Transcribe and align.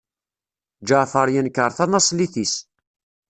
Ǧaɛfeṛ 0.87 1.27
yenkeṛ 1.35 1.69
tanaṣlit-is. 1.77 2.53